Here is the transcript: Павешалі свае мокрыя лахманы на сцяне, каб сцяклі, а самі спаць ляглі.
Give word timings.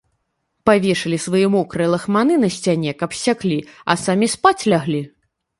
Павешалі 0.69 1.19
свае 1.25 1.43
мокрыя 1.57 1.91
лахманы 1.95 2.35
на 2.45 2.49
сцяне, 2.57 2.91
каб 3.03 3.09
сцяклі, 3.21 3.59
а 3.93 4.01
самі 4.07 4.33
спаць 4.37 4.59
ляглі. 4.75 5.05